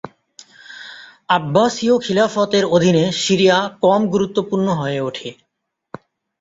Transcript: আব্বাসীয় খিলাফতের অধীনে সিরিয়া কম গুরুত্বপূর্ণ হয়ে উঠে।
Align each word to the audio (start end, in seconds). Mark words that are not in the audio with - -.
আব্বাসীয় 1.29 1.95
খিলাফতের 1.99 2.63
অধীনে 2.67 3.03
সিরিয়া 3.23 3.57
কম 3.81 4.01
গুরুত্বপূর্ণ 4.07 4.67
হয়ে 4.73 4.99
উঠে। 5.01 5.29